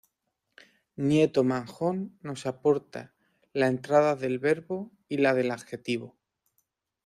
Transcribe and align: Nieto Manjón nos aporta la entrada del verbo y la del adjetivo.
Nieto 1.07 1.43
Manjón 1.43 2.17
nos 2.23 2.47
aporta 2.47 3.13
la 3.53 3.67
entrada 3.67 4.15
del 4.15 4.39
verbo 4.39 4.91
y 5.07 5.17
la 5.17 5.35
del 5.35 5.51
adjetivo. 5.51 6.17